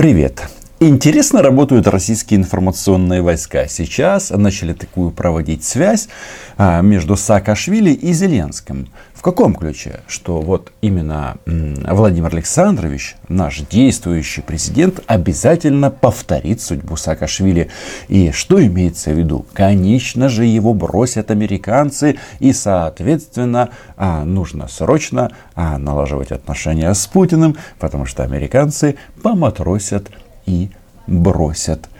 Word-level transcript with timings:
Привет! 0.00 0.48
Интересно 0.82 1.42
работают 1.42 1.86
российские 1.86 2.40
информационные 2.40 3.20
войска. 3.20 3.68
Сейчас 3.68 4.30
начали 4.30 4.72
такую 4.72 5.10
проводить 5.10 5.62
связь 5.62 6.08
а, 6.56 6.80
между 6.80 7.16
Саакашвили 7.16 7.90
и 7.90 8.14
Зеленским. 8.14 8.88
В 9.20 9.22
каком 9.22 9.54
ключе? 9.54 10.00
Что 10.06 10.40
вот 10.40 10.72
именно 10.80 11.36
Владимир 11.44 12.32
Александрович, 12.32 13.16
наш 13.28 13.58
действующий 13.60 14.40
президент, 14.40 15.02
обязательно 15.06 15.90
повторит 15.90 16.62
судьбу 16.62 16.96
Саакашвили. 16.96 17.68
И 18.08 18.30
что 18.32 18.64
имеется 18.64 19.10
в 19.10 19.18
виду? 19.18 19.44
Конечно 19.52 20.30
же, 20.30 20.46
его 20.46 20.72
бросят 20.72 21.30
американцы, 21.30 22.16
и, 22.38 22.54
соответственно, 22.54 23.68
а, 23.98 24.24
нужно 24.24 24.68
срочно 24.68 25.32
а, 25.54 25.76
налаживать 25.76 26.32
отношения 26.32 26.94
с 26.94 27.06
Путиным, 27.06 27.58
потому 27.78 28.06
что 28.06 28.22
американцы 28.22 28.96
поматросят 29.22 30.10
и 30.46 30.70
бросят. 31.06 31.90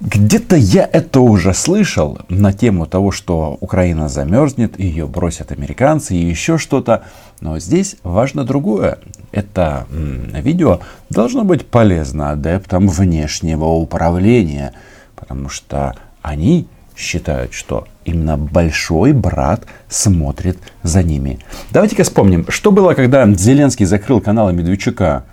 Где-то 0.00 0.56
я 0.56 0.88
это 0.90 1.20
уже 1.20 1.54
слышал 1.54 2.18
на 2.28 2.52
тему 2.52 2.86
того, 2.86 3.10
что 3.10 3.56
Украина 3.60 4.08
замерзнет, 4.08 4.78
ее 4.78 5.06
бросят 5.06 5.52
американцы 5.52 6.14
и 6.14 6.28
еще 6.28 6.58
что-то. 6.58 7.04
Но 7.40 7.58
здесь 7.58 7.96
важно 8.02 8.44
другое. 8.44 8.98
Это 9.32 9.86
видео 9.90 10.80
должно 11.08 11.44
быть 11.44 11.66
полезно 11.66 12.30
адептам 12.30 12.88
внешнего 12.88 13.64
управления, 13.66 14.72
потому 15.14 15.48
что 15.48 15.94
они 16.20 16.66
считают, 16.94 17.54
что 17.54 17.86
именно 18.04 18.36
большой 18.36 19.12
брат 19.12 19.64
смотрит 19.88 20.58
за 20.82 21.02
ними. 21.02 21.38
Давайте-ка 21.70 22.04
вспомним, 22.04 22.46
что 22.48 22.70
было, 22.70 22.94
когда 22.94 23.30
Зеленский 23.32 23.86
закрыл 23.86 24.20
каналы 24.20 24.52
Медведчука 24.52 25.24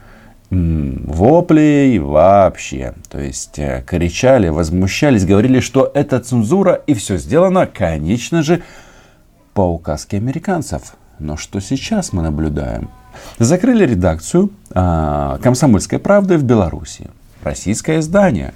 воплей 0.54 2.00
вообще. 2.00 2.94
То 3.10 3.20
есть 3.20 3.58
э, 3.60 3.84
кричали, 3.86 4.50
возмущались, 4.50 5.26
говорили, 5.26 5.60
что 5.60 5.92
это 5.94 6.20
цензура 6.20 6.82
и 6.88 6.94
все 6.94 7.18
сделано, 7.18 7.66
конечно 7.66 8.44
же, 8.44 8.62
по 9.54 9.62
указке 9.62 10.18
американцев. 10.18 10.96
Но 11.20 11.38
что 11.38 11.60
сейчас 11.60 12.14
мы 12.14 12.22
наблюдаем? 12.24 12.90
Закрыли 13.40 13.86
редакцию 13.86 14.52
э, 14.74 15.38
«Комсомольской 15.42 16.00
правды» 16.00 16.38
в 16.38 16.44
Беларуси. 16.44 17.10
Российское 17.44 18.00
издание. 18.00 18.54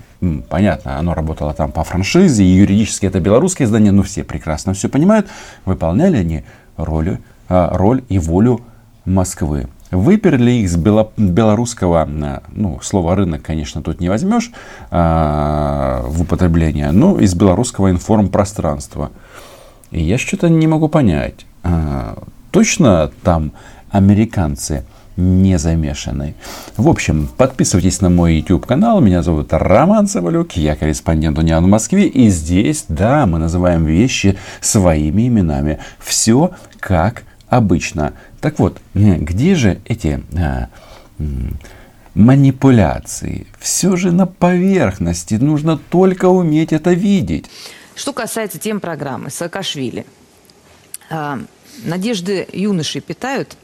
Понятно, 0.50 0.98
оно 0.98 1.14
работало 1.14 1.54
там 1.54 1.72
по 1.72 1.84
франшизе, 1.84 2.44
и 2.44 2.48
юридически 2.48 3.06
это 3.06 3.20
белорусское 3.20 3.68
издание, 3.68 3.92
но 3.92 4.02
все 4.04 4.24
прекрасно 4.24 4.74
все 4.74 4.90
понимают. 4.90 5.28
Выполняли 5.66 6.18
они 6.18 6.44
роли, 6.76 7.20
э, 7.50 7.68
роль 7.72 8.04
и 8.10 8.18
волю 8.20 8.62
Москвы. 9.06 9.68
Выперли 9.92 10.52
их 10.52 10.70
с 10.70 10.76
бело, 10.76 11.12
белорусского, 11.16 12.08
э, 12.08 12.40
ну, 12.54 12.80
слово 12.82 13.16
рынок, 13.16 13.42
конечно, 13.42 13.82
тут 13.82 14.02
не 14.02 14.10
возьмешь 14.10 14.52
а, 14.92 16.04
в 16.06 16.24
употребление, 16.24 16.92
но 16.92 17.18
из 17.20 17.34
белорусского 17.36 17.90
информпространства. 17.90 19.12
И 19.92 20.02
я 20.02 20.18
что-то 20.18 20.50
не 20.50 20.68
могу 20.68 20.90
понять, 20.90 21.46
а, 21.64 22.22
точно 22.52 23.12
там 23.24 23.54
американцы 23.90 24.84
не 25.16 25.58
замешаны. 25.58 26.36
В 26.76 26.88
общем, 26.88 27.30
подписывайтесь 27.38 28.02
на 28.02 28.10
мой 28.10 28.36
YouTube 28.36 28.66
канал. 28.66 29.02
Меня 29.02 29.24
зовут 29.24 29.52
Роман 29.52 30.08
Соболюк. 30.08 30.52
Я 30.54 30.76
корреспондент 30.76 31.40
Униан 31.40 31.64
в 31.64 31.68
Москве. 31.68 32.08
И 32.08 32.30
здесь, 32.30 32.86
да, 32.88 33.26
мы 33.26 33.40
называем 33.40 33.84
вещи 33.86 34.38
своими 34.62 35.28
именами. 35.28 35.80
Все 36.00 36.52
как 36.80 37.24
обычно. 37.50 38.14
Так 38.42 38.60
вот, 38.60 38.82
где 38.94 39.56
же 39.56 39.82
эти 39.86 40.24
а, 40.38 40.70
манипуляции? 42.14 43.48
Все 43.60 43.96
же 43.96 44.12
на 44.12 44.26
поверхности. 44.28 45.36
Нужно 45.36 45.78
только 45.78 46.26
уметь 46.26 46.74
это 46.74 46.92
видеть. 46.92 47.46
Что 47.96 48.14
касается 48.14 48.60
тем 48.60 48.80
программы 48.80 49.30
Саакашвили. 49.30 50.06
А, 51.10 51.40
надежды 51.84 52.48
юношей 52.52 53.02
питают. 53.02 53.58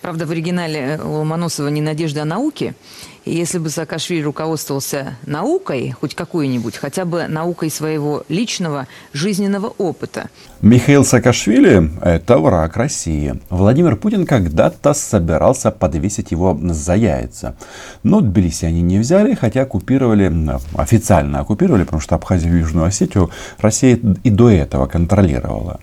Правда, 0.00 0.26
в 0.26 0.30
оригинале 0.30 1.00
Ломоносова 1.02 1.68
не 1.68 1.80
надежда, 1.80 2.22
а 2.22 2.24
науки. 2.24 2.74
Если 3.28 3.58
бы 3.58 3.68
Саакашвили 3.68 4.22
руководствовался 4.22 5.16
наукой, 5.26 5.90
хоть 5.90 6.14
какой-нибудь, 6.14 6.76
хотя 6.76 7.04
бы 7.04 7.26
наукой 7.28 7.70
своего 7.70 8.24
личного 8.28 8.86
жизненного 9.12 9.66
опыта. 9.78 10.30
Михаил 10.62 11.04
Саакашвили– 11.04 11.90
это 12.02 12.38
враг 12.38 12.76
России. 12.76 13.40
Владимир 13.50 13.96
Путин 13.96 14.26
когда-то 14.26 14.94
собирался 14.94 15.70
подвесить 15.70 16.30
его 16.30 16.58
за 16.60 16.94
яйца. 16.94 17.54
Но 18.02 18.20
Тбилиси 18.20 18.64
они 18.64 18.80
не 18.80 18.98
взяли, 18.98 19.34
хотя 19.34 19.62
оккупировали, 19.62 20.32
официально 20.74 21.40
оккупировали, 21.40 21.84
потому 21.84 22.00
что 22.00 22.14
Абхазию 22.14 22.56
и 22.56 22.60
Южную 22.60 22.86
Осетию 22.86 23.30
Россия 23.58 23.98
и 24.24 24.30
до 24.30 24.50
этого 24.50 24.86
контролировала. 24.86 25.80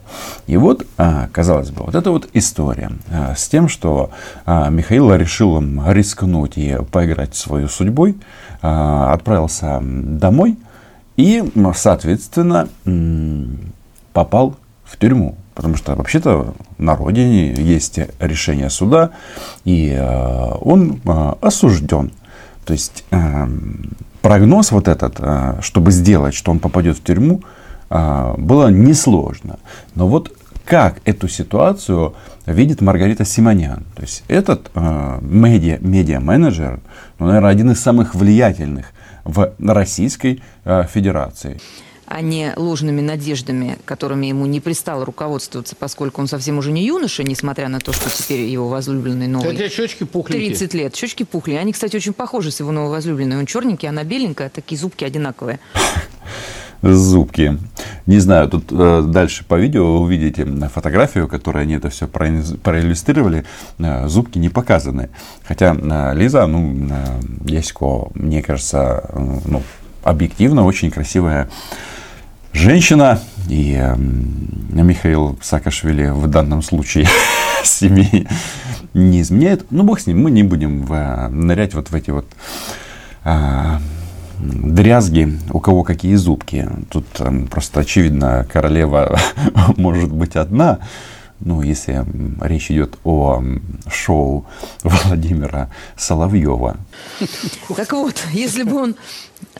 И 0.48 0.58
вот, 0.58 0.86
а, 0.98 1.30
казалось 1.32 1.70
бы, 1.70 1.84
вот 1.84 1.96
эта 1.96 2.12
вот 2.12 2.28
история 2.34 2.92
а, 3.12 3.36
с 3.36 3.48
тем, 3.48 3.70
что 3.70 4.10
а, 4.46 4.70
Михаил 4.70 5.14
решил 5.14 5.64
рискнуть 5.88 6.58
и 6.58 6.78
поиграть 6.92 7.35
свою 7.36 7.68
судьбой, 7.68 8.18
а, 8.62 9.14
отправился 9.14 9.80
домой 9.82 10.58
и, 11.18 11.44
соответственно, 11.76 12.68
попал 14.14 14.56
в 14.84 14.98
тюрьму. 14.98 15.36
Потому 15.54 15.78
что 15.78 15.96
вообще-то 15.96 16.54
на 16.78 16.96
родине 16.96 17.54
есть 17.54 18.00
решение 18.20 18.70
суда, 18.70 19.12
и 19.64 19.96
а, 19.98 20.58
он 20.62 21.00
а, 21.06 21.38
осужден. 21.42 22.12
То 22.66 22.74
есть 22.74 23.06
прогноз 24.22 24.72
вот 24.72 24.88
этот, 24.88 25.20
чтобы 25.62 25.92
сделать, 25.92 26.34
что 26.34 26.50
он 26.50 26.58
попадет 26.58 26.98
в 26.98 27.04
тюрьму, 27.04 27.42
было 27.90 28.70
несложно. 28.72 29.60
Но 29.94 30.08
вот 30.08 30.36
как 30.66 31.00
эту 31.06 31.28
ситуацию 31.28 32.16
видит 32.46 32.82
Маргарита 32.82 33.26
Симонян. 33.26 33.86
То 33.96 34.02
есть 34.02 34.24
этот 34.28 34.72
э, 34.74 35.20
медиа, 35.22 35.78
медиа-менеджер, 35.80 36.80
ну, 37.20 37.28
наверное, 37.28 37.52
один 37.52 37.72
из 37.72 37.80
самых 37.80 38.16
влиятельных 38.16 38.88
в 39.24 39.54
Российской 39.60 40.42
э, 40.66 40.86
Федерации 40.92 41.60
а 42.08 42.22
не 42.22 42.54
ложными 42.56 43.02
надеждами, 43.02 43.78
которыми 43.84 44.28
ему 44.28 44.46
не 44.46 44.60
пристало 44.60 45.06
руководствоваться, 45.06 45.76
поскольку 45.76 46.22
он 46.22 46.28
совсем 46.28 46.60
уже 46.60 46.72
не 46.72 46.86
юноша, 46.86 47.24
несмотря 47.24 47.68
на 47.68 47.80
то, 47.80 47.94
что 47.94 48.10
теперь 48.10 48.42
его 48.42 48.70
возлюбленный 48.70 49.28
новый. 49.28 49.56
Хотя 49.56 49.70
щечки 49.70 50.04
пухленькие. 50.04 50.50
30 50.50 50.74
лет. 50.76 50.96
Щечки 50.96 51.24
пухли. 51.24 51.56
Они, 51.56 51.74
кстати, 51.74 51.96
очень 51.96 52.14
похожи 52.14 52.52
с 52.52 52.60
его 52.60 52.72
новой 52.72 52.92
возлюбленной. 52.92 53.38
Он 53.38 53.48
черненький, 53.48 53.90
она 53.90 54.04
беленькая, 54.04 54.50
такие 54.50 54.80
зубки 54.80 55.04
одинаковые. 55.04 55.60
зубки. 56.94 57.58
Не 58.06 58.20
знаю, 58.20 58.50
тут 58.50 58.66
э, 58.72 59.04
дальше 59.08 59.44
по 59.46 59.56
видео 59.56 59.94
вы 59.94 60.00
увидите 60.02 60.46
фотографию, 60.74 61.28
которой 61.28 61.64
они 61.64 61.76
это 61.76 61.90
все 61.90 62.08
проиллюстрировали. 62.08 63.46
Э, 63.80 64.08
зубки 64.08 64.38
не 64.38 64.50
показаны. 64.50 65.10
Хотя 65.48 65.76
э, 65.76 66.14
Лиза, 66.16 66.46
ну, 66.46 66.76
э, 66.90 67.20
Ясько, 67.46 68.10
мне 68.14 68.42
кажется, 68.42 69.10
э, 69.10 69.40
ну, 69.46 69.64
объективно 70.04 70.66
очень 70.66 70.92
красивая 70.92 71.50
женщина. 72.54 73.20
И 73.50 73.76
э, 73.80 73.96
Михаил 73.98 75.38
Саакашвили 75.42 76.10
в 76.10 76.28
данном 76.28 76.62
случае 76.62 77.08
семьи 77.64 78.28
не 78.94 79.22
изменяет. 79.22 79.66
Ну, 79.72 79.84
бог 79.84 80.00
с 80.00 80.08
ним, 80.08 80.22
мы 80.24 80.32
не 80.32 80.44
будем 80.44 80.84
в, 80.84 80.94
э, 80.94 81.28
нырять 81.30 81.74
вот 81.74 81.90
в 81.90 81.96
эти 81.96 82.12
вот 82.12 82.26
э, 83.24 83.78
дрязги, 84.40 85.40
у 85.52 85.60
кого 85.60 85.84
какие 85.84 86.16
зубки. 86.16 86.68
Тут 86.90 87.06
э, 87.20 87.46
просто 87.50 87.82
очевидно, 87.82 88.48
королева 88.52 89.20
может 89.78 90.12
быть 90.12 90.36
одна. 90.36 90.80
Ну, 91.40 91.62
если 91.62 92.06
речь 92.42 92.72
идет 92.72 92.98
о 93.04 93.44
шоу 93.90 94.46
Владимира 94.84 95.70
Соловьева. 95.98 96.78
Так 97.76 97.92
вот, 97.94 98.24
если 98.32 98.64
бы 98.64 98.78
он 98.82 98.96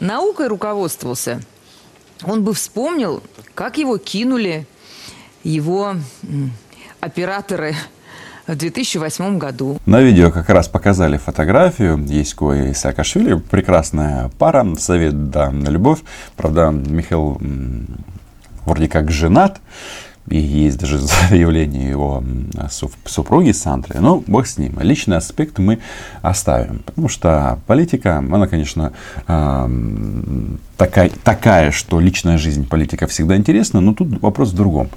наукой 0.00 0.48
руководствовался, 0.48 1.40
он 2.24 2.44
бы 2.44 2.54
вспомнил, 2.54 3.22
как 3.54 3.76
его 3.78 3.98
кинули 3.98 4.66
его 5.44 5.96
операторы 7.00 7.76
в 8.46 8.56
2008 8.56 9.38
году. 9.38 9.78
На 9.86 10.00
видео 10.00 10.30
как 10.30 10.48
раз 10.50 10.68
показали 10.68 11.16
фотографию 11.16 11.98
Есько 12.06 12.52
и 12.52 12.74
Саакашвили. 12.74 13.34
Прекрасная 13.34 14.30
пара, 14.38 14.66
совет 14.78 15.30
да 15.30 15.50
на 15.50 15.68
любовь. 15.68 16.00
Правда, 16.36 16.70
Михаил 16.70 17.40
вроде 18.64 18.88
как 18.88 19.10
женат. 19.10 19.60
И 20.28 20.38
есть 20.38 20.78
даже 20.78 20.98
заявление 21.30 21.88
его 21.88 22.22
супруги 23.04 23.52
Сандры. 23.52 24.00
Но 24.00 24.22
бог 24.26 24.46
с 24.46 24.58
ним. 24.58 24.78
Личный 24.80 25.16
аспект 25.16 25.58
мы 25.58 25.78
оставим. 26.22 26.80
Потому 26.80 27.08
что 27.08 27.58
политика, 27.66 28.18
она, 28.18 28.46
конечно, 28.46 28.92
такая, 30.76 31.10
такая, 31.24 31.70
что 31.70 32.00
личная 32.00 32.38
жизнь 32.38 32.66
политика 32.68 33.06
всегда 33.06 33.36
интересна. 33.36 33.80
Но 33.80 33.94
тут 33.94 34.20
вопрос 34.20 34.50
в 34.50 34.54
другом. 34.54 34.88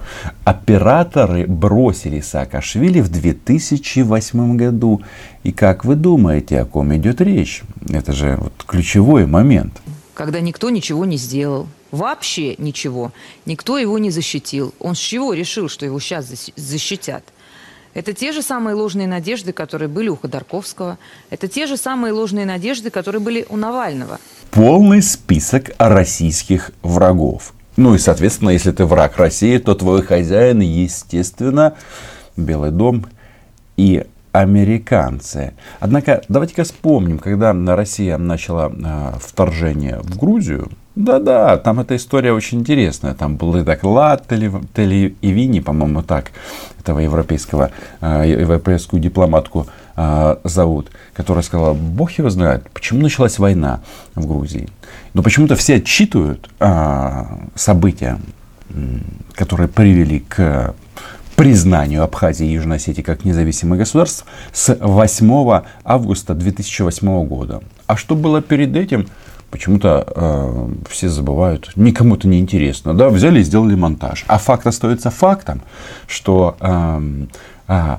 Операторы 0.44 1.46
бросили 1.48 2.22
Саакашвили 2.22 3.02
в 3.02 3.10
2008 3.10 4.58
году. 4.58 5.02
И 5.44 5.52
как 5.52 5.86
вы 5.86 5.96
думаете, 5.96 6.60
о 6.60 6.66
ком 6.66 6.96
идет 6.96 7.22
речь? 7.22 7.64
Это 7.90 8.14
же 8.14 8.38
вот 8.40 8.54
ключевой 8.66 9.26
момент. 9.26 9.82
Когда 10.14 10.40
никто 10.40 10.70
ничего 10.70 11.06
не 11.06 11.18
сделал 11.18 11.68
Вообще 11.92 12.56
ничего. 12.58 13.12
Никто 13.46 13.78
его 13.78 13.98
не 13.98 14.12
защитил. 14.12 14.74
Он 14.80 14.96
с 14.96 15.00
чего 15.00 15.34
решил, 15.34 15.70
что 15.70 15.86
его 15.86 16.00
сейчас 16.00 16.32
защитят? 16.56 17.24
Это 17.96 18.14
те 18.14 18.32
же 18.32 18.44
самые 18.44 18.76
ложные 18.76 19.08
надежды, 19.08 19.52
которые 19.52 19.90
были 19.90 20.10
у 20.10 20.16
Ходорковского. 20.16 21.00
Это 21.32 21.48
те 21.48 21.66
же 21.66 21.76
самые 21.76 22.14
ложные 22.14 22.46
надежды, 22.46 22.92
которые 22.92 23.22
были 23.22 23.48
у 23.50 23.58
Навального. 23.58 24.20
Полный 24.52 25.02
список 25.02 25.72
российских 25.78 26.72
врагов. 26.82 27.54
Ну 27.78 27.96
и, 27.96 28.00
соответственно, 28.00 28.50
если 28.50 28.72
ты 28.72 28.86
враг 28.86 29.18
России, 29.18 29.58
то 29.58 29.76
твой 29.76 30.02
хозяин, 30.02 30.60
естественно, 30.60 31.76
Белый 32.36 32.72
дом 32.72 33.06
и 33.78 34.06
американцы. 34.32 35.54
Однако, 35.80 36.22
давайте-ка 36.30 36.64
вспомним, 36.64 37.20
когда 37.20 37.54
Россия 37.76 38.18
начала 38.18 38.72
э, 38.72 39.18
вторжение 39.20 40.00
в 40.02 40.18
Грузию, 40.18 40.70
да-да, 40.96 41.56
там 41.58 41.80
эта 41.80 41.96
история 41.96 42.34
очень 42.34 42.60
интересная. 42.60 43.14
Там 43.14 43.38
был 43.38 43.56
и 43.56 43.64
так 43.64 43.84
Лад 43.86 44.28
Тели, 44.28 45.16
и 45.22 45.32
Вини, 45.32 45.62
по-моему, 45.62 46.04
так 46.04 46.32
этого 46.78 47.00
европейского, 47.00 47.72
э, 48.02 48.24
европейскую 48.28 49.02
дипломатку 49.02 49.68
э, 49.96 50.36
зовут, 50.44 50.92
которая 51.20 51.44
сказала, 51.44 51.74
бог 51.74 52.12
его 52.12 52.30
знает, 52.30 52.70
почему 52.72 53.02
началась 53.02 53.40
война 53.40 53.82
в 54.16 54.26
Грузии. 54.26 54.70
Но 55.14 55.22
почему-то 55.22 55.58
все 55.58 55.76
отчитывают 55.76 56.50
э, 56.62 57.26
события, 57.56 58.22
которые 59.36 59.68
привели 59.68 60.22
к 60.22 60.74
признанию 61.36 62.04
Абхазии 62.04 62.48
и 62.48 62.54
Южной 62.54 62.78
Осетии 62.78 63.02
как 63.02 63.26
независимых 63.26 63.80
государств 63.80 64.26
с 64.54 64.74
8 64.80 65.62
августа 65.84 66.36
2008 66.36 67.28
года. 67.28 67.64
А 67.86 67.98
что 67.98 68.16
было 68.16 68.42
перед 68.42 68.78
этим? 68.78 69.08
почему-то 69.52 70.06
э, 70.16 70.70
все 70.90 71.10
забывают, 71.10 71.72
никому 71.76 72.14
это 72.16 72.28
не 72.28 72.40
интересно. 72.40 72.94
Да, 72.94 73.10
взяли 73.10 73.40
и 73.40 73.44
сделали 73.44 73.74
монтаж. 73.74 74.24
А 74.28 74.38
факт 74.38 74.68
остается 74.68 75.10
фактом, 75.10 75.64
что 76.06 76.56
э, 76.60 77.26
э, 77.68 77.98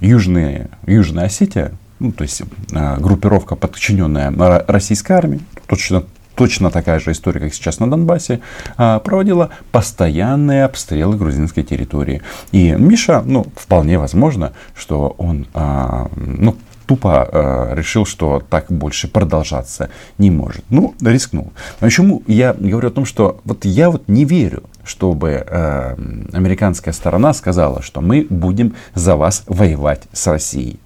Южные, 0.00 0.70
Южная 0.86 1.26
Осетия, 1.26 1.72
ну, 2.02 2.12
то 2.12 2.22
есть 2.22 2.42
э, 2.72 2.96
группировка, 2.98 3.56
подчиненная 3.56 4.32
российской 4.66 5.12
армии, 5.12 5.40
точно 5.66 6.04
точно 6.34 6.70
такая 6.70 6.98
же 6.98 7.12
история, 7.12 7.40
как 7.40 7.54
сейчас 7.54 7.78
на 7.78 7.90
Донбассе, 7.90 8.40
э, 8.78 9.00
проводила 9.04 9.50
постоянные 9.70 10.64
обстрелы 10.64 11.16
грузинской 11.16 11.62
территории. 11.62 12.22
И 12.52 12.72
Миша, 12.72 13.22
ну, 13.24 13.46
вполне 13.54 13.98
возможно, 13.98 14.52
что 14.74 15.14
он, 15.18 15.46
э, 15.54 16.06
ну, 16.16 16.56
тупо 16.86 17.28
э, 17.30 17.74
решил, 17.76 18.04
что 18.06 18.42
так 18.50 18.66
больше 18.68 19.08
продолжаться 19.08 19.90
не 20.18 20.30
может. 20.30 20.64
Ну, 20.70 20.94
рискнул. 21.00 21.52
Почему 21.80 22.22
я 22.26 22.54
говорю 22.54 22.88
о 22.88 22.92
том, 22.92 23.04
что 23.04 23.40
вот 23.44 23.64
я 23.64 23.90
вот 23.90 24.08
не 24.08 24.24
верю, 24.24 24.64
чтобы 24.84 25.44
э, 25.46 25.96
американская 26.32 26.92
сторона 26.92 27.34
сказала, 27.34 27.82
что 27.82 28.00
мы 28.00 28.26
будем 28.28 28.74
за 28.94 29.16
вас 29.16 29.44
воевать 29.46 30.02
с 30.12 30.26
Россией. 30.26 30.80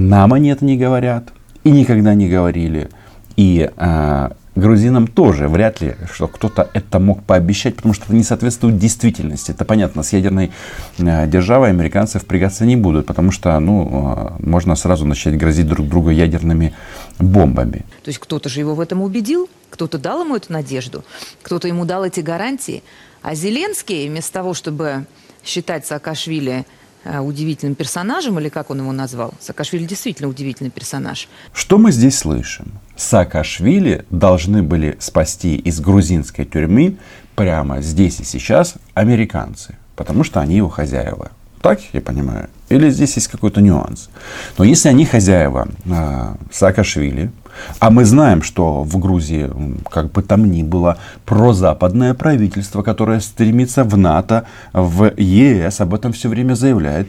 Нам 0.00 0.32
они 0.32 0.48
это 0.48 0.64
не 0.64 0.76
говорят 0.76 1.28
и 1.62 1.70
никогда 1.70 2.14
не 2.14 2.28
говорили. 2.28 2.88
И 3.36 3.70
э, 3.76 4.30
грузинам 4.54 5.06
тоже 5.06 5.46
вряд 5.48 5.80
ли, 5.80 5.94
что 6.10 6.26
кто-то 6.26 6.68
это 6.72 6.98
мог 6.98 7.22
пообещать, 7.22 7.76
потому 7.76 7.92
что 7.92 8.04
это 8.06 8.14
не 8.14 8.22
соответствует 8.22 8.78
действительности. 8.78 9.50
Это 9.50 9.64
понятно, 9.64 10.02
с 10.02 10.12
ядерной 10.12 10.52
э, 10.98 11.26
державой 11.26 11.68
американцы 11.68 12.18
впрягаться 12.18 12.64
не 12.64 12.76
будут, 12.76 13.06
потому 13.06 13.30
что 13.30 13.58
ну, 13.60 14.38
э, 14.40 14.46
можно 14.46 14.74
сразу 14.74 15.04
начать 15.04 15.36
грозить 15.36 15.68
друг 15.68 15.86
другу 15.86 16.10
ядерными 16.10 16.74
бомбами. 17.18 17.84
То 18.02 18.08
есть 18.08 18.18
кто-то 18.18 18.48
же 18.48 18.60
его 18.60 18.74
в 18.74 18.80
этом 18.80 19.02
убедил, 19.02 19.50
кто-то 19.68 19.98
дал 19.98 20.24
ему 20.24 20.36
эту 20.36 20.52
надежду, 20.52 21.04
кто-то 21.42 21.68
ему 21.68 21.84
дал 21.84 22.06
эти 22.06 22.20
гарантии. 22.20 22.82
А 23.22 23.34
Зеленский, 23.34 24.08
вместо 24.08 24.32
того, 24.32 24.54
чтобы 24.54 25.04
считать 25.44 25.86
Саакашвили 25.86 26.64
удивительным 27.04 27.74
персонажем, 27.74 28.38
или 28.38 28.48
как 28.48 28.70
он 28.70 28.80
его 28.80 28.92
назвал. 28.92 29.34
Саакашвили 29.40 29.84
действительно 29.84 30.28
удивительный 30.28 30.70
персонаж. 30.70 31.28
Что 31.52 31.78
мы 31.78 31.92
здесь 31.92 32.18
слышим? 32.18 32.72
Саакашвили 32.96 34.04
должны 34.10 34.62
были 34.62 34.96
спасти 35.00 35.56
из 35.56 35.80
грузинской 35.80 36.44
тюрьмы 36.44 36.96
прямо 37.34 37.80
здесь 37.80 38.20
и 38.20 38.24
сейчас 38.24 38.74
американцы, 38.94 39.76
потому 39.96 40.24
что 40.24 40.40
они 40.40 40.56
его 40.56 40.68
хозяева. 40.68 41.30
Так 41.62 41.80
я 41.92 42.00
понимаю? 42.00 42.48
Или 42.70 42.90
здесь 42.90 43.16
есть 43.16 43.28
какой-то 43.28 43.60
нюанс? 43.60 44.08
Но 44.56 44.64
если 44.64 44.88
они 44.88 45.04
хозяева 45.04 45.68
э, 45.84 46.34
Саакашвили, 46.50 47.30
а 47.78 47.90
мы 47.90 48.04
знаем, 48.04 48.42
что 48.42 48.82
в 48.82 48.98
Грузии, 48.98 49.50
как 49.90 50.12
бы 50.12 50.22
там 50.22 50.50
ни 50.50 50.62
было, 50.62 50.98
прозападное 51.24 52.14
правительство, 52.14 52.82
которое 52.82 53.20
стремится 53.20 53.84
в 53.84 53.96
НАТО, 53.96 54.46
в 54.72 55.12
ЕС, 55.16 55.80
об 55.80 55.94
этом 55.94 56.12
все 56.12 56.28
время 56.28 56.54
заявляет. 56.54 57.08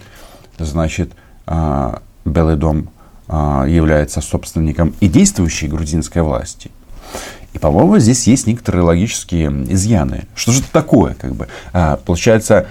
Значит, 0.58 1.14
а, 1.48 2.02
Белый 2.24 2.56
дом 2.56 2.90
а, 3.28 3.66
является 3.66 4.22
собственником 4.22 4.94
и 5.00 5.08
действующей 5.08 5.68
грузинской 5.68 6.22
власти. 6.22 6.72
И, 7.54 7.60
по-моему, 7.60 7.98
здесь 8.00 8.28
есть 8.28 8.48
некоторые 8.48 8.84
логические 8.84 9.50
изъяны. 9.74 10.26
Что 10.36 10.52
же 10.54 10.62
это 10.62 10.72
такое? 10.72 11.16
Как 11.16 11.34
бы? 11.34 11.48
А, 11.74 11.98
получается, 11.98 12.68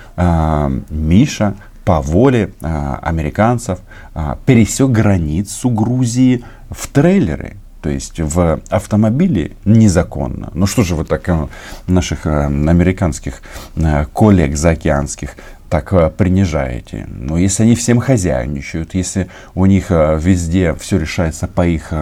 Миша 0.88 1.54
по 1.84 2.00
воле 2.00 2.52
американцев 2.60 3.80
пересек 4.46 4.90
границу 4.90 5.70
Грузии 5.70 6.44
в 6.70 6.86
трейлеры 6.88 7.56
то 7.80 7.88
есть 7.88 8.20
в 8.20 8.60
автомобиле 8.68 9.52
незаконно. 9.64 10.50
Ну 10.54 10.66
что 10.66 10.82
же 10.82 10.94
вы 10.94 11.04
так 11.04 11.28
э, 11.28 11.48
наших 11.86 12.26
э, 12.26 12.44
американских 12.44 13.42
э, 13.76 14.04
коллег 14.12 14.56
заокеанских 14.56 15.36
так 15.68 16.16
принижаете. 16.16 17.06
Но 17.08 17.38
если 17.38 17.62
они 17.62 17.76
всем 17.76 18.00
хозяйничают, 18.00 18.94
если 18.94 19.28
у 19.54 19.66
них 19.66 19.90
везде 19.90 20.74
все 20.74 20.98
решается 20.98 21.46
по 21.46 21.64
их 21.64 21.92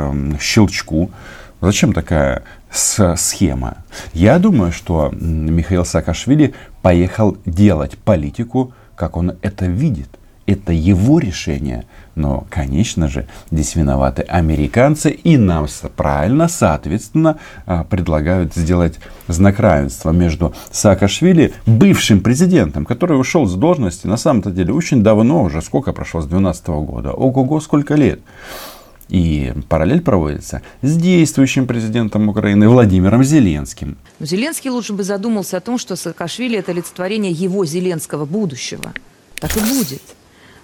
щелчку, 0.41 1.11
зачем 1.61 1.93
такая 1.93 2.44
схема? 2.70 3.76
Я 4.15 4.38
думаю, 4.38 4.73
что 4.73 5.11
Михаил 5.12 5.85
Саакашвили 5.85 6.55
поехал 6.81 7.37
делать 7.44 7.99
политику, 7.99 8.73
как 8.97 9.19
он 9.19 9.37
это 9.43 9.67
видит. 9.67 10.18
Это 10.49 10.73
его 10.73 11.19
решение. 11.19 11.85
Но, 12.15 12.47
конечно 12.49 13.06
же, 13.06 13.27
здесь 13.50 13.77
виноваты 13.77 14.23
американцы. 14.23 15.11
И 15.11 15.37
нам 15.37 15.67
правильно, 15.95 16.49
соответственно, 16.49 17.39
а, 17.67 17.85
предлагают 17.85 18.55
сделать 18.55 18.99
знак 19.27 19.61
равенства 19.61 20.11
между 20.11 20.55
Саакашвили, 20.70 21.53
бывшим 21.67 22.22
президентом, 22.22 22.87
который 22.87 23.20
ушел 23.20 23.44
с 23.44 23.53
должности, 23.56 24.06
на 24.06 24.17
самом-то 24.17 24.51
деле, 24.51 24.72
очень 24.72 25.03
давно 25.03 25.43
уже. 25.43 25.61
Сколько 25.61 25.93
прошло 25.93 26.22
с 26.22 26.25
2012 26.25 26.69
года? 26.82 27.13
Ого-го, 27.13 27.61
сколько 27.61 27.94
лет. 27.94 28.20
И 29.11 29.53
параллель 29.69 30.01
проводится 30.01 30.63
с 30.81 30.96
действующим 30.96 31.67
президентом 31.67 32.27
Украины 32.27 32.70
Владимиром 32.70 33.22
Зеленским. 33.22 33.99
Зеленский 34.19 34.70
лучше 34.70 34.94
бы 34.94 35.03
задумался 35.03 35.58
о 35.58 35.61
том, 35.61 35.77
что 35.77 35.94
Саакашвили– 35.94 36.58
это 36.58 36.72
олицетворение 36.72 37.32
его 37.32 37.67
зеленского 37.67 38.25
будущего. 38.25 38.94
Так 39.41 39.55
и 39.55 39.61
будет. 39.61 40.01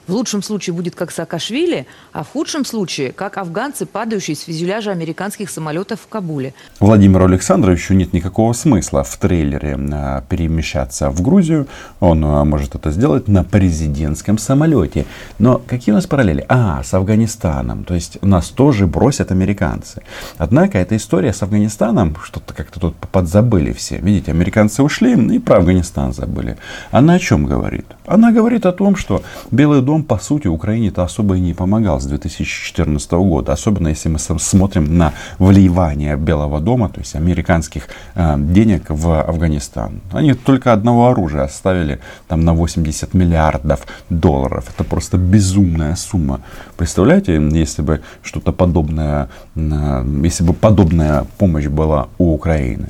В 0.07 0.13
лучшем 0.13 0.43
случае 0.43 0.75
будет 0.75 0.95
как 0.95 1.11
Саакашвили, 1.11 1.87
а 2.13 2.25
в 2.25 2.29
худшем 2.29 2.67
случае 2.67 3.13
как 3.13 3.39
афганцы, 3.39 3.87
падающие 3.87 4.37
с 4.37 4.43
фюзеляжа 4.43 4.91
американских 4.91 5.49
самолетов 5.49 6.01
в 6.01 6.09
Кабуле. 6.09 6.53
Владимиру 6.79 7.25
Александровичу 7.25 7.95
нет 7.95 8.13
никакого 8.13 8.53
смысла 8.53 9.03
в 9.03 9.17
трейлере 9.17 9.79
а, 9.93 10.23
перемещаться 10.29 11.09
в 11.09 11.23
Грузию. 11.23 11.69
Он 12.01 12.23
а, 12.23 12.45
может 12.45 12.75
это 12.75 12.91
сделать 12.91 13.29
на 13.29 13.45
президентском 13.45 14.37
самолете. 14.37 15.07
Но 15.39 15.63
какие 15.67 15.93
у 15.93 15.97
нас 15.97 16.07
параллели? 16.07 16.45
А, 16.49 16.83
с 16.83 16.93
Афганистаном. 16.93 17.85
То 17.85 17.95
есть 17.95 18.21
нас 18.23 18.51
тоже 18.51 18.87
бросят 18.87 19.33
американцы. 19.33 20.03
Однако 20.37 20.79
эта 20.79 20.97
история 20.97 21.33
с 21.33 21.43
Афганистаном, 21.43 22.17
что-то 22.23 22.53
как-то 22.53 22.79
тут 22.79 22.97
подзабыли 22.97 23.73
все. 23.73 23.97
Видите, 23.99 24.33
американцы 24.33 24.83
ушли 24.83 25.15
и 25.15 25.39
про 25.39 25.57
Афганистан 25.57 26.13
забыли. 26.13 26.59
Она 26.91 27.15
о 27.15 27.19
чем 27.19 27.47
говорит? 27.47 27.87
Она 28.07 28.33
говорит 28.33 28.67
о 28.67 28.73
том, 28.73 28.97
что 28.97 29.23
Белый 29.51 29.81
дом 29.81 29.94
он, 29.95 30.03
по 30.05 30.19
сути, 30.19 30.49
Украине-то 30.49 31.03
особо 31.03 31.37
и 31.37 31.41
не 31.41 31.55
помогал 31.55 32.01
с 32.01 32.07
2014 32.07 33.13
года. 33.13 33.53
Особенно 33.53 33.89
если 33.89 34.09
мы 34.09 34.19
смотрим 34.19 34.99
на 34.99 35.13
вливание 35.39 36.17
Белого 36.17 36.61
дома, 36.61 36.89
то 36.89 37.01
есть 37.01 37.15
американских 37.15 37.89
э, 38.15 38.37
денег 38.39 38.85
в 38.89 39.23
Афганистан. 39.23 40.01
Они 40.13 40.35
только 40.35 40.73
одного 40.73 41.09
оружия 41.09 41.45
оставили 41.45 42.01
там 42.29 42.41
на 42.41 42.55
80 42.55 43.15
миллиардов 43.15 43.87
долларов. 44.11 44.65
Это 44.75 44.85
просто 44.85 45.17
безумная 45.17 45.97
сумма. 45.97 46.41
Представляете, 46.77 47.35
если 47.35 47.83
бы 47.83 48.01
что-то 48.23 48.53
подобное, 48.53 49.29
э, 49.57 50.05
если 50.25 50.45
бы 50.45 50.53
подобная 50.53 51.25
помощь 51.39 51.67
была 51.67 52.09
у 52.19 52.35
Украины. 52.35 52.89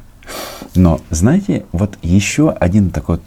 Но, 0.74 1.00
знаете, 1.10 1.64
вот 1.72 1.98
еще 2.02 2.50
один 2.50 2.90
такой 2.90 3.20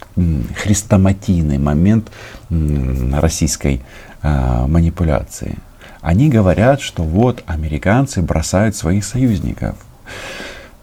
хрестоматийный 0.56 1.58
момент 1.58 2.12
российской 2.50 3.82
э, 4.22 4.66
манипуляции. 4.68 5.58
Они 6.02 6.30
говорят, 6.30 6.82
что 6.82 7.04
вот 7.04 7.44
американцы 7.48 8.22
бросают 8.22 8.76
своих 8.76 9.06
союзников. 9.06 9.76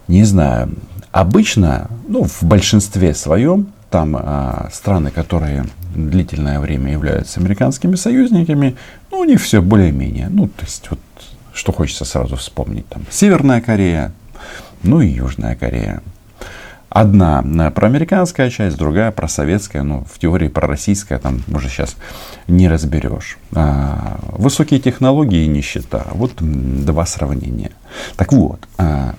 Не 0.07 0.23
знаю. 0.23 0.75
Обычно, 1.11 1.89
ну, 2.07 2.23
в 2.23 2.43
большинстве 2.43 3.13
своем, 3.13 3.67
там 3.89 4.17
э, 4.17 4.69
страны, 4.73 5.11
которые 5.11 5.65
длительное 5.95 6.59
время 6.59 6.91
являются 6.91 7.39
американскими 7.39 7.95
союзниками, 7.95 8.75
ну, 9.11 9.19
у 9.19 9.23
них 9.23 9.41
все 9.41 9.61
более-менее. 9.61 10.27
Ну, 10.29 10.47
то 10.47 10.65
есть, 10.65 10.89
вот, 10.89 10.99
что 11.53 11.71
хочется 11.71 12.05
сразу 12.05 12.35
вспомнить. 12.35 12.87
Там, 12.89 13.03
Северная 13.09 13.61
Корея, 13.61 14.11
ну 14.85 15.01
и 15.01 15.07
Южная 15.07 15.55
Корея. 15.55 16.01
Одна 16.89 17.41
проамериканская 17.71 18.49
часть, 18.49 18.77
другая 18.77 19.11
просоветская, 19.11 19.83
ну, 19.83 20.05
в 20.09 20.17
теории 20.17 20.47
пророссийская, 20.47 21.19
там 21.19 21.41
уже 21.53 21.67
сейчас 21.67 21.97
не 22.47 22.69
разберешь. 22.69 23.37
А, 23.53 24.17
высокие 24.31 24.79
технологии 24.79 25.43
и 25.43 25.47
нищета. 25.47 26.05
Вот 26.11 26.35
два 26.39 27.05
сравнения. 27.05 27.71
Так 28.15 28.31
вот, 28.31 28.61
а, 28.77 29.15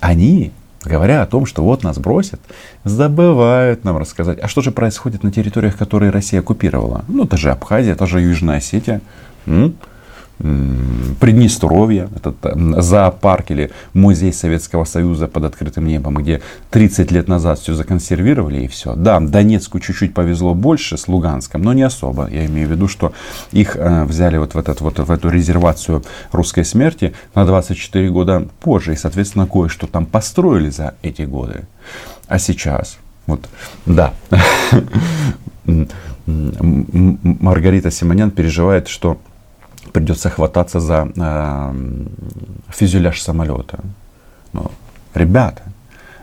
они 0.00 0.52
говоря 0.84 1.20
о 1.20 1.26
том, 1.26 1.44
что 1.44 1.62
вот 1.62 1.82
нас 1.82 1.98
бросят, 1.98 2.40
забывают 2.84 3.84
нам 3.84 3.98
рассказать, 3.98 4.38
а 4.40 4.48
что 4.48 4.62
же 4.62 4.70
происходит 4.70 5.22
на 5.22 5.32
территориях, 5.32 5.76
которые 5.76 6.10
Россия 6.10 6.40
оккупировала. 6.40 7.04
Ну, 7.08 7.24
это 7.24 7.36
же 7.36 7.50
Абхазия, 7.50 7.92
это 7.92 8.06
же 8.06 8.20
Южная 8.20 8.58
Осетия. 8.58 9.00
М? 9.46 9.76
Приднестровье, 10.38 12.10
этот 12.14 12.36
зоопарк 12.82 13.50
или 13.50 13.70
музей 13.94 14.34
Советского 14.34 14.84
Союза 14.84 15.28
под 15.28 15.44
открытым 15.44 15.86
небом, 15.86 16.16
где 16.16 16.42
30 16.70 17.10
лет 17.10 17.26
назад 17.26 17.58
все 17.58 17.72
законсервировали 17.72 18.64
и 18.64 18.68
все. 18.68 18.94
Да, 18.94 19.18
Донецку 19.18 19.80
чуть-чуть 19.80 20.12
повезло 20.12 20.54
больше 20.54 20.98
с 20.98 21.08
Луганском, 21.08 21.62
но 21.62 21.72
не 21.72 21.82
особо. 21.82 22.28
Я 22.28 22.44
имею 22.46 22.68
в 22.68 22.70
виду, 22.70 22.86
что 22.86 23.14
их 23.52 23.76
э, 23.76 24.04
взяли 24.04 24.36
вот 24.36 24.54
в, 24.54 24.58
этот, 24.58 24.82
вот 24.82 24.98
в 24.98 25.10
эту 25.10 25.30
резервацию 25.30 26.04
русской 26.32 26.66
смерти 26.66 27.14
на 27.34 27.46
24 27.46 28.10
года 28.10 28.46
позже. 28.60 28.92
И, 28.92 28.96
соответственно, 28.96 29.46
кое-что 29.46 29.86
там 29.86 30.04
построили 30.04 30.68
за 30.68 30.94
эти 31.02 31.22
годы. 31.22 31.62
А 32.28 32.38
сейчас, 32.38 32.98
вот, 33.26 33.48
да, 33.86 34.12
Маргарита 36.26 37.90
Симонян 37.90 38.30
переживает, 38.30 38.88
что 38.88 39.18
придется 39.92 40.30
хвататься 40.30 40.80
за 40.80 41.08
э, 41.14 41.74
фюзеляж 42.68 43.20
самолета. 43.20 43.80
Но, 44.52 44.70
ребята, 45.14 45.62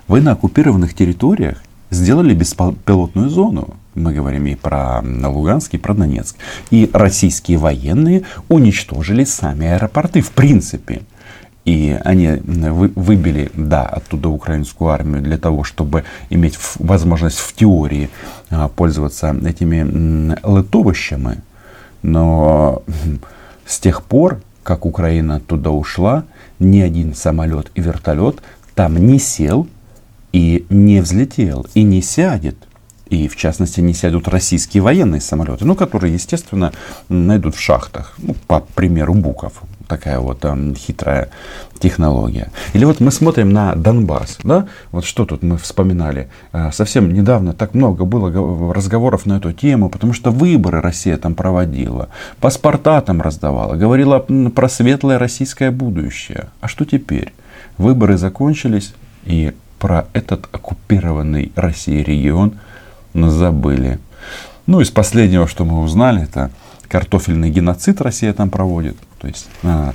вы 0.07 0.21
на 0.21 0.33
оккупированных 0.33 0.93
территориях 0.93 1.57
сделали 1.89 2.33
беспилотную 2.33 3.29
зону. 3.29 3.75
Мы 3.95 4.13
говорим 4.13 4.47
и 4.47 4.55
про 4.55 5.01
Луганск, 5.01 5.75
и 5.75 5.77
про 5.77 5.93
Донецк. 5.93 6.35
И 6.71 6.89
российские 6.93 7.57
военные 7.57 8.23
уничтожили 8.49 9.23
сами 9.23 9.67
аэропорты, 9.67 10.21
в 10.21 10.31
принципе. 10.31 11.01
И 11.65 11.97
они 12.03 12.27
вы, 12.43 12.91
выбили, 12.93 13.49
да, 13.53 13.83
оттуда 13.83 14.27
украинскую 14.27 14.89
армию 14.89 15.21
для 15.21 15.37
того, 15.37 15.63
чтобы 15.63 16.03
иметь 16.29 16.59
возможность 16.79 17.39
в 17.39 17.53
теории 17.53 18.09
а, 18.49 18.67
пользоваться 18.67 19.33
этими 19.45 20.35
летовищами. 20.57 21.41
Но 22.01 22.83
с 23.65 23.79
тех 23.79 24.03
пор, 24.03 24.41
как 24.63 24.85
Украина 24.85 25.37
оттуда 25.37 25.71
ушла, 25.71 26.25
ни 26.59 26.79
один 26.79 27.13
самолет 27.15 27.71
и 27.75 27.81
вертолет 27.81 28.41
там 28.75 28.97
не 28.97 29.19
сел 29.19 29.67
и 30.31 30.65
не 30.69 31.01
взлетел 31.01 31.67
и 31.73 31.83
не 31.83 32.01
сядет. 32.01 32.57
И 33.09 33.27
в 33.27 33.35
частности 33.35 33.79
не 33.79 33.93
сядут 33.93 34.27
российские 34.27 34.81
военные 34.81 35.21
самолеты, 35.21 35.65
ну, 35.65 35.75
которые, 35.75 36.13
естественно, 36.13 36.71
найдут 37.09 37.55
в 37.55 37.59
шахтах, 37.59 38.15
ну, 38.17 38.35
по 38.47 38.61
примеру 38.61 39.13
Буков 39.13 39.61
такая 39.87 40.19
вот 40.19 40.39
там 40.39 40.75
хитрая 40.75 41.29
технология. 41.79 42.49
Или 42.73 42.85
вот 42.85 42.99
мы 42.99 43.11
смотрим 43.11 43.51
на 43.51 43.75
Донбасс, 43.75 44.37
да, 44.43 44.67
вот 44.91 45.05
что 45.05 45.25
тут 45.25 45.43
мы 45.43 45.57
вспоминали. 45.57 46.29
А, 46.51 46.71
совсем 46.71 47.13
недавно 47.13 47.53
так 47.53 47.73
много 47.73 48.05
было 48.05 48.73
разговоров 48.73 49.25
на 49.25 49.37
эту 49.37 49.51
тему, 49.51 49.89
потому 49.89 50.13
что 50.13 50.31
выборы 50.31 50.81
Россия 50.81 51.17
там 51.17 51.35
проводила, 51.35 52.09
паспорта 52.39 53.01
там 53.01 53.21
раздавала, 53.21 53.75
говорила 53.75 54.19
про 54.19 54.69
светлое 54.69 55.19
российское 55.19 55.71
будущее. 55.71 56.47
А 56.61 56.67
что 56.67 56.85
теперь? 56.85 57.33
Выборы 57.77 58.17
закончились, 58.17 58.93
и 59.25 59.53
про 59.79 60.05
этот 60.13 60.47
оккупированный 60.51 61.51
Россией 61.55 62.03
регион 62.03 62.53
забыли. 63.13 63.99
Ну, 64.65 64.79
из 64.79 64.89
последнего, 64.89 65.47
что 65.47 65.65
мы 65.65 65.81
узнали, 65.81 66.23
это 66.23 66.51
картофельный 66.87 67.49
геноцид 67.49 68.01
Россия 68.01 68.33
там 68.33 68.49
проводит. 68.49 68.97
То 69.19 69.27
есть 69.27 69.47
а, 69.63 69.93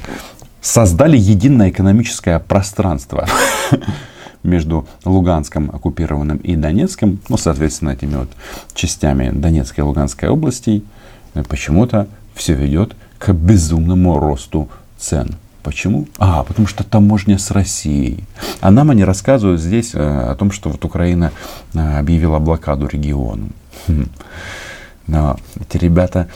создали 0.61 1.17
единое 1.17 1.71
экономическое 1.71 2.39
пространство 2.39 3.27
между 4.43 4.87
Луганском 5.05 5.71
оккупированным 5.73 6.39
и 6.39 6.57
Донецком, 6.57 7.21
ну, 7.29 7.37
соответственно, 7.37 7.91
этими 7.91 8.17
вот 8.17 8.31
частями 8.75 9.31
Донецкой 9.31 9.85
и 9.85 9.87
Луганской 9.87 10.29
областей, 10.29 10.85
почему-то 11.49 12.09
все 12.35 12.55
ведет 12.55 12.95
к 13.19 13.33
безумному 13.33 14.19
росту 14.19 14.69
цен. 14.97 15.37
Почему? 15.63 16.07
А, 16.19 16.45
потому 16.45 16.67
что 16.67 16.85
таможня 16.85 17.39
с 17.39 17.51
Россией. 17.51 18.25
А 18.61 18.71
нам 18.71 18.91
они 18.91 19.05
рассказывают 19.05 19.61
здесь 19.61 19.95
э, 19.95 19.99
о 19.99 20.35
том, 20.35 20.51
что 20.51 20.71
вот 20.71 20.85
Украина 20.85 21.33
э, 21.75 21.99
объявила 21.99 22.39
блокаду 22.39 22.87
региону. 22.87 23.49
Хм. 23.87 24.07
Но 25.09 25.37
эти 25.61 25.77
ребята 25.77 26.29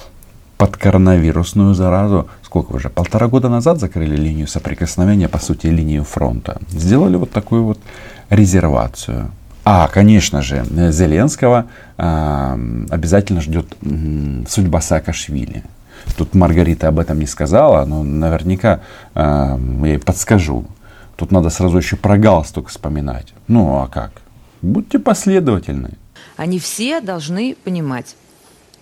под 0.62 0.76
коронавирусную 0.76 1.74
заразу, 1.74 2.28
сколько 2.44 2.76
уже, 2.76 2.88
полтора 2.88 3.26
года 3.26 3.48
назад 3.48 3.80
закрыли 3.80 4.14
линию 4.14 4.46
соприкосновения, 4.46 5.28
по 5.28 5.40
сути, 5.40 5.66
линию 5.66 6.04
фронта. 6.04 6.60
Сделали 6.68 7.16
вот 7.16 7.32
такую 7.32 7.64
вот 7.64 7.80
резервацию. 8.30 9.32
А, 9.64 9.88
конечно 9.88 10.40
же, 10.40 10.64
Зеленского 10.92 11.64
э, 11.98 12.84
обязательно 12.90 13.40
ждет 13.40 13.74
э, 13.82 14.44
судьба 14.48 14.80
Саакашвили. 14.80 15.64
Тут 16.16 16.36
Маргарита 16.36 16.86
об 16.86 17.00
этом 17.00 17.18
не 17.18 17.26
сказала, 17.26 17.84
но 17.84 18.04
наверняка 18.04 18.82
э, 19.16 19.58
я 19.82 19.88
ей 19.88 19.98
подскажу. 19.98 20.64
Тут 21.16 21.32
надо 21.32 21.50
сразу 21.50 21.76
еще 21.76 21.96
про 21.96 22.18
галстук 22.18 22.68
вспоминать. 22.68 23.34
Ну, 23.48 23.82
а 23.82 23.88
как? 23.88 24.12
Будьте 24.62 25.00
последовательны. 25.00 25.94
Они 26.36 26.60
все 26.60 27.00
должны 27.00 27.56
понимать, 27.64 28.14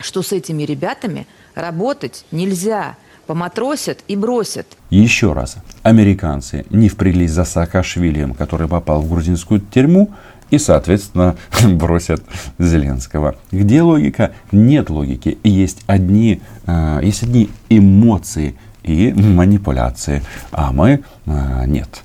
что 0.01 0.23
с 0.23 0.33
этими 0.33 0.65
ребятами– 0.65 1.27
Работать 1.55 2.25
нельзя. 2.31 2.97
Поматросят 3.27 4.01
и 4.09 4.17
бросят. 4.17 4.67
Еще 4.91 5.33
раз. 5.33 5.57
Американцы 5.83 6.65
не 6.71 6.89
впряглись 6.89 7.31
за 7.31 7.45
Саакашвилием, 7.45 8.35
который 8.35 8.67
попал 8.67 9.03
в 9.03 9.09
грузинскую 9.09 9.61
тюрьму, 9.61 10.11
и, 10.51 10.59
соответственно, 10.59 11.37
бросят 11.65 12.25
Зеленского. 12.59 13.37
Где 13.53 13.83
логика? 13.83 14.33
Нет 14.51 14.91
логики. 14.91 15.39
Есть 15.45 15.83
одни, 15.87 16.43
э, 16.67 17.01
есть 17.05 17.23
одни 17.23 17.51
эмоции 17.69 18.57
и 18.83 19.13
манипуляции, 19.13 20.25
а 20.51 20.73
мы 20.73 21.05
э, 21.27 21.67
нет. 21.67 22.03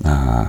Э, 0.00 0.46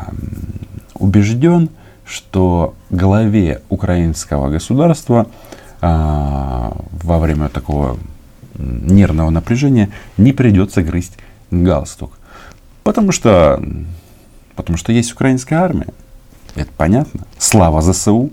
убежден, 0.95 1.69
что 2.03 2.73
главе 2.89 3.61
украинского 3.69 4.49
государства 4.49 5.27
э, 5.79 6.56
во 7.07 7.19
время 7.19 7.49
такого 7.49 7.97
нервного 8.57 9.29
напряжения 9.29 9.91
не 10.17 10.33
придется 10.33 10.83
грызть 10.83 11.17
галстук. 11.49 12.11
Потому 12.83 13.11
что, 13.11 13.63
потому 14.55 14.77
что 14.77 14.91
есть 14.91 15.13
украинская 15.13 15.59
армия. 15.59 15.87
Это 16.55 16.69
понятно. 16.75 17.21
Слава 17.37 17.81
ЗСУ. 17.81 18.29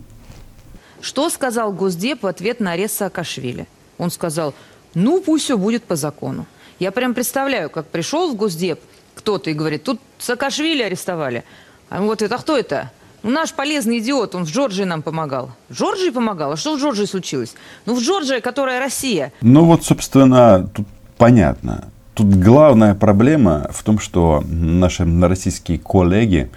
Что 1.00 1.30
сказал 1.30 1.72
Госдеп 1.72 2.22
в 2.22 2.26
ответ 2.26 2.60
на 2.60 2.72
арест 2.72 2.96
Саакашвили? 2.96 3.66
Он 3.98 4.10
сказал, 4.10 4.54
ну 4.94 5.22
пусть 5.22 5.44
все 5.44 5.56
будет 5.56 5.84
по 5.84 5.96
закону. 5.96 6.46
Я 6.78 6.90
прям 6.90 7.14
представляю, 7.14 7.70
как 7.70 7.86
пришел 7.86 8.32
в 8.32 8.36
Госдеп 8.36 8.80
кто-то 9.14 9.50
и 9.50 9.54
говорит, 9.54 9.84
тут 9.84 10.00
Саакашвили 10.18 10.82
арестовали. 10.82 11.44
А 11.90 12.02
вот 12.02 12.22
это, 12.22 12.34
а 12.34 12.38
кто 12.38 12.58
это? 12.58 12.90
Наш 13.24 13.54
полезный 13.54 14.00
идиот, 14.00 14.34
он 14.34 14.44
в 14.44 14.50
Джорджии 14.50 14.84
нам 14.84 15.00
помогал. 15.00 15.50
В 15.70 15.74
Джорджии 15.74 16.10
помогал? 16.10 16.52
А 16.52 16.56
что 16.58 16.76
в 16.76 16.78
Джорджии 16.78 17.06
случилось? 17.06 17.54
Ну, 17.86 17.94
в 17.94 18.00
Джорджии, 18.00 18.40
которая 18.40 18.78
Россия. 18.78 19.32
Ну, 19.40 19.64
вот, 19.64 19.82
собственно, 19.82 20.68
тут 20.74 20.86
понятно. 21.16 21.84
Тут 22.12 22.26
главная 22.26 22.94
проблема 22.94 23.70
в 23.72 23.82
том, 23.82 23.98
что 23.98 24.44
наши 24.46 25.06
российские 25.22 25.78
коллеги, 25.78 26.50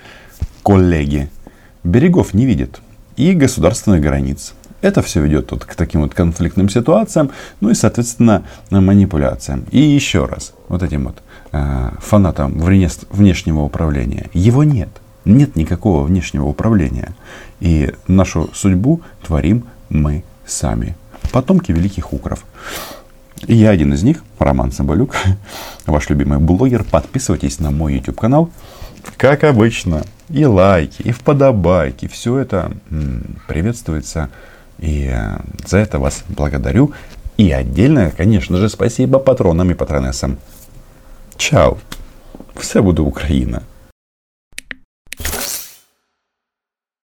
коллеги 0.61 1.31
берегов 1.85 2.33
не 2.33 2.45
видят 2.45 2.81
и 3.15 3.31
государственных 3.31 4.01
границ. 4.01 4.53
Это 4.81 5.01
все 5.01 5.21
ведет 5.21 5.49
вот 5.51 5.63
к 5.63 5.73
таким 5.73 6.01
вот 6.01 6.13
конфликтным 6.13 6.67
ситуациям, 6.67 7.31
ну 7.61 7.69
и, 7.69 7.75
соответственно, 7.75 8.43
манипуляциям. 8.69 9.65
И 9.71 9.79
еще 9.79 10.25
раз, 10.25 10.53
вот 10.67 10.83
этим 10.83 11.05
вот 11.05 11.23
э, 11.53 11.91
фанатам 11.99 12.59
внешнего 12.59 13.61
управления, 13.61 14.29
его 14.33 14.65
нет. 14.65 14.89
Нет 15.27 15.57
никакого 15.57 16.03
внешнего 16.03 16.45
управления. 16.45 17.13
И 17.59 17.93
нашу 18.07 18.49
судьбу 18.53 19.01
творим 19.21 19.65
мы 19.89 20.23
сами. 20.45 20.95
Потомки 21.33 21.73
великих 21.73 22.13
укров. 22.13 22.45
Я 23.45 23.71
один 23.71 23.93
из 23.93 24.03
них, 24.03 24.23
Роман 24.39 24.71
Соболюк, 24.71 25.17
ваш 25.85 26.09
любимый 26.09 26.39
блогер. 26.39 26.85
Подписывайтесь 26.85 27.59
на 27.59 27.71
мой 27.71 27.95
YouTube 27.95 28.17
канал. 28.17 28.49
Как 29.17 29.43
обычно, 29.43 30.03
и 30.29 30.45
лайки, 30.45 31.01
и 31.01 31.11
вподобайки. 31.11 32.07
Все 32.07 32.37
это 32.37 32.71
приветствуется. 33.47 34.29
И 34.79 35.11
э, 35.11 35.39
за 35.65 35.79
это 35.79 35.99
вас 35.99 36.23
благодарю. 36.29 36.93
И 37.35 37.51
отдельно, 37.51 38.11
конечно 38.15 38.57
же, 38.57 38.69
спасибо 38.69 39.19
патронам 39.19 39.71
и 39.71 39.73
патронессам. 39.73 40.37
Чао. 41.35 41.77
Все 42.55 42.81
буде 42.81 43.01
Україна. 43.01 43.63